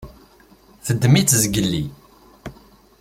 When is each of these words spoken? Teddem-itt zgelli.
Teddem-itt 0.85 1.35
zgelli. 1.43 1.83